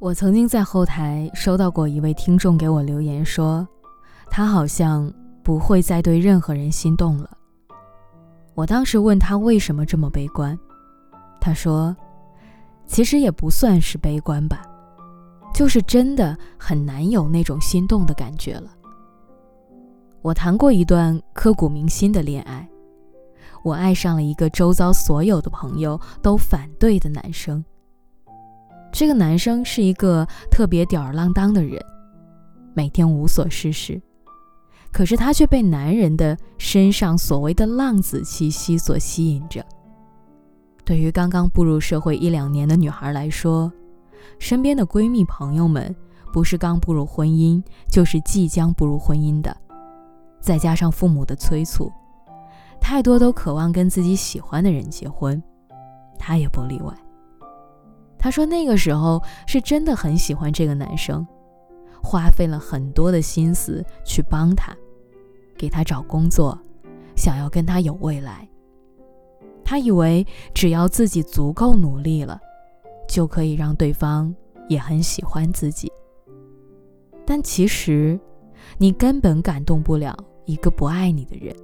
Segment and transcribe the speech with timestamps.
[0.00, 3.68] 我曾经在后台收到过一位听众给我留言说，
[4.30, 7.28] 他好像不会再对任何人心动了。
[8.54, 10.58] 我当时问他为什么这么悲观，
[11.38, 11.94] 他说，
[12.86, 14.62] 其实也不算是悲观吧，
[15.52, 18.70] 就是真的很难有那种心动的感觉了。
[20.22, 22.66] 我谈过一段刻骨铭心的恋爱，
[23.62, 27.62] 我爱上了一个周遭所有的朋友都反对的男生。
[28.92, 31.80] 这个男生是一个特别吊儿郎当的人，
[32.74, 34.00] 每天无所事事，
[34.92, 39.64] 可是他却被男人的身上所谓的浪子气息所吸引着。
[40.84, 43.72] 对于刚刚步入社会一两年的女孩来说，
[44.38, 45.94] 身边的闺蜜朋友们
[46.32, 49.56] 不是刚步入婚姻，就是即将步入婚姻的，
[50.40, 51.90] 再加上父母的催促，
[52.80, 55.40] 太多都渴望跟自己喜欢的人结婚，
[56.18, 56.92] 她也不例外。
[58.20, 61.26] 她说：“那个时候是真的很喜欢这个男生，
[62.02, 64.76] 花费了很多的心思去帮他，
[65.56, 66.56] 给他找工作，
[67.16, 68.46] 想要跟他有未来。
[69.64, 72.38] 他以为只要自己足够努力了，
[73.08, 74.32] 就可以让对方
[74.68, 75.90] 也很喜欢自己。
[77.24, 78.20] 但其实，
[78.76, 81.56] 你根本感动不了一个不爱你的人。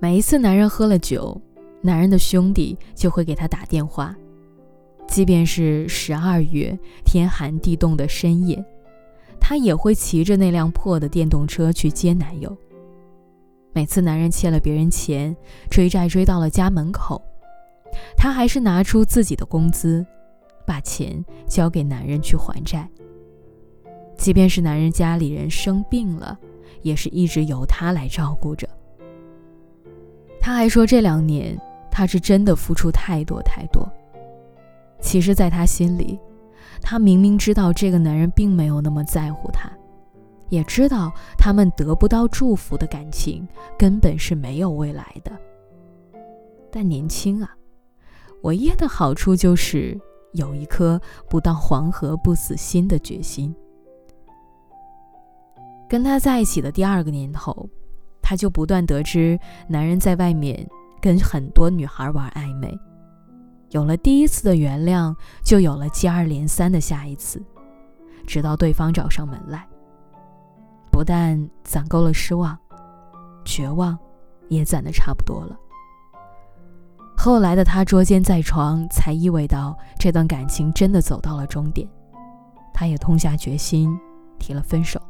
[0.00, 1.40] 每一次男人喝了酒，
[1.82, 4.12] 男人的兄弟就会给他打电话。”
[5.18, 8.64] 即便是十二月天寒地冻的深夜，
[9.40, 12.56] 她也会骑着那辆破的电动车去接男友。
[13.72, 15.36] 每次男人欠了别人钱，
[15.68, 17.20] 追债追到了家门口，
[18.16, 20.06] 她还是拿出自己的工资，
[20.64, 22.88] 把钱交给男人去还债。
[24.16, 26.38] 即便是男人家里人生病了，
[26.82, 28.68] 也是一直由他来照顾着。
[30.40, 31.60] 他还说，这两年
[31.90, 33.84] 他是真的付出太多太多。
[35.00, 36.18] 其实，在他心里，
[36.80, 39.70] 他明明知道这个男人并没有那么在乎他，
[40.48, 43.46] 也知道他们得不到祝福的感情
[43.78, 45.32] 根本是没有未来的。
[46.70, 47.56] 但年轻啊，
[48.42, 49.98] 唯一的好处就是
[50.34, 53.54] 有一颗不到黄河不死心的决心。
[55.88, 57.66] 跟他在一起的第二个年头，
[58.20, 59.38] 他就不断得知
[59.68, 60.68] 男人在外面
[61.00, 62.78] 跟很多女孩玩暧昧。
[63.70, 67.42] 有了第一次的原谅，就有了接二连三的下一次，
[68.26, 69.66] 直到对方找上门来。
[70.90, 72.58] 不但攒够了失望，
[73.44, 73.98] 绝望
[74.48, 75.56] 也攒得差不多了。
[77.16, 81.86] 后来的他捉奸在床，才意味到这段感情真的走到了终点。
[82.72, 83.98] 他也痛下决心
[84.38, 85.00] 提了分手。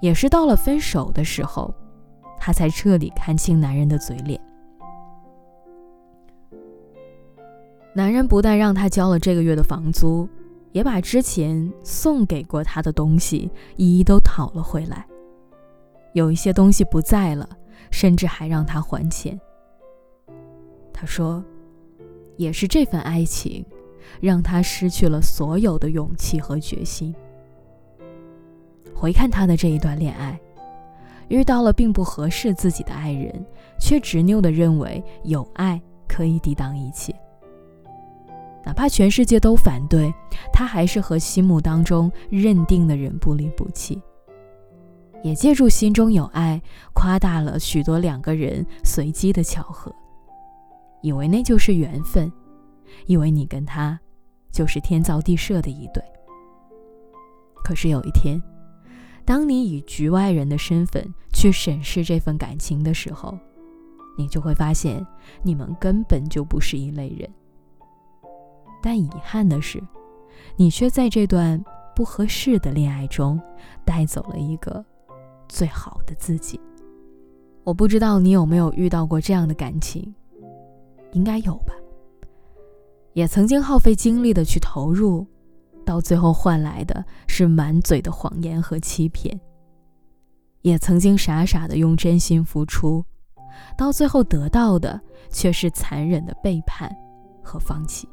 [0.00, 1.72] 也是到了分手的时候，
[2.38, 4.38] 他才彻底看清男人的嘴脸。
[7.94, 10.26] 男人不但让他交了这个月的房租，
[10.72, 15.06] 也把之前送给过他的东西一一都讨了回来。
[16.14, 17.48] 有一些东西不在了，
[17.90, 19.38] 甚至还让他还钱。
[20.92, 21.44] 他说
[22.36, 23.64] ：“也是这份爱情，
[24.20, 27.14] 让他失去了所有的勇气和决心。”
[28.94, 30.40] 回看他的这一段恋爱，
[31.28, 33.44] 遇到了并不合适自己的爱人，
[33.78, 37.14] 却执拗地认为有爱可以抵挡一切。
[38.64, 40.12] 哪怕全世界都反对，
[40.52, 44.00] 他还是和心目当中认定的人不离不弃。
[45.22, 46.60] 也借助心中有爱，
[46.92, 49.94] 夸大了许多两个人随机的巧合，
[51.00, 52.30] 以为那就是缘分，
[53.06, 53.98] 以为你跟他
[54.50, 56.02] 就是天造地设的一对。
[57.64, 58.42] 可是有一天，
[59.24, 63.38] 当你以局外人的身份去审视这份感情的时候，
[64.18, 65.06] 你就会发现，
[65.44, 67.32] 你们根本就不是一类人。
[68.82, 69.82] 但遗憾的是，
[70.56, 73.40] 你却在这段不合适的恋爱中
[73.84, 74.84] 带走了一个
[75.48, 76.60] 最好的自己。
[77.64, 80.12] 我不知道你有没有遇到过这样的感情，
[81.12, 81.72] 应该有吧？
[83.12, 85.24] 也曾经耗费精力的去投入，
[85.84, 89.38] 到最后换来的是满嘴的谎言和欺骗；
[90.62, 93.04] 也曾经傻傻的用真心付出，
[93.78, 95.00] 到最后得到的
[95.30, 96.90] 却是残忍的背叛
[97.44, 98.08] 和放弃。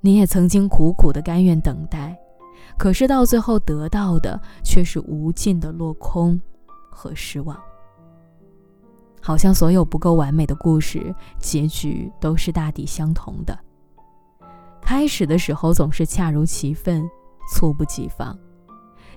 [0.00, 2.16] 你也曾经苦苦的甘愿等待，
[2.78, 6.40] 可是到最后得到的却是无尽的落空
[6.90, 7.58] 和失望。
[9.20, 13.58] 好像所有不够完美的故事，结局都是大抵相同的。
[14.80, 17.04] 开始的时候总是恰如其分，
[17.52, 18.34] 猝不及防；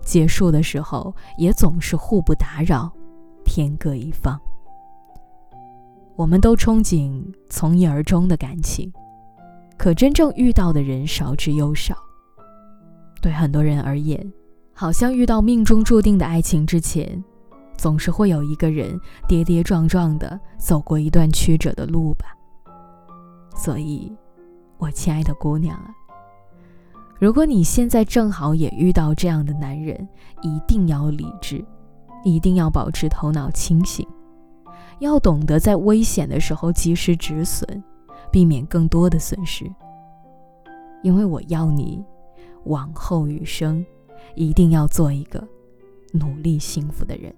[0.02, 2.92] 结束的时候也总是互不打扰，
[3.46, 4.38] 天各一方。
[6.16, 8.92] 我们都憧憬从一而终的感情。
[9.82, 11.98] 可真正遇到的人少之又少。
[13.20, 14.32] 对很多人而言，
[14.76, 17.24] 好像遇到命中注定的爱情之前，
[17.78, 18.96] 总是会有一个人
[19.28, 22.28] 跌跌撞撞的走过一段曲折的路吧。
[23.56, 24.16] 所以，
[24.78, 25.90] 我亲爱的姑娘啊，
[27.20, 30.08] 如果你现在正好也遇到这样的男人，
[30.44, 31.66] 一定要理智，
[32.24, 34.08] 一定要保持头脑清醒，
[35.00, 37.84] 要懂得在危险的时候及时止损，
[38.32, 39.70] 避免更多的损失。
[41.04, 42.04] 因为我要你，
[42.66, 43.86] 往后余生，
[44.36, 45.46] 一定要做一个
[46.12, 47.34] 努力幸福的人。